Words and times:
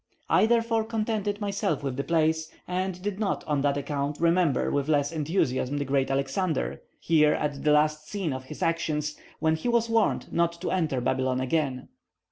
I 0.31 0.47
therefore 0.47 0.83
contented 0.83 1.39
myself 1.39 1.83
with 1.83 1.95
the 1.95 2.03
place, 2.03 2.49
and 2.67 2.99
did 3.03 3.19
not, 3.19 3.43
on 3.45 3.61
that 3.61 3.77
account, 3.77 4.19
remember 4.19 4.71
with 4.71 4.87
less 4.89 5.11
enthusiasm 5.11 5.77
the 5.77 5.85
great 5.85 6.09
Alexander, 6.09 6.81
here 6.99 7.33
at 7.35 7.63
the 7.63 7.71
last 7.71 8.09
scene 8.09 8.33
of 8.33 8.45
his 8.45 8.63
actions, 8.63 9.15
when 9.37 9.55
he 9.55 9.69
was 9.69 9.91
warned 9.91 10.33
not 10.33 10.53
to 10.61 10.71
enter 10.71 11.01
Babylon 11.01 11.39
again. 11.39 11.89